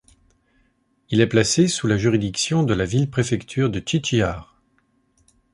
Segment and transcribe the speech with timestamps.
[1.11, 4.59] Il est placé sous la juridiction de la ville-préfecture de Qiqihar.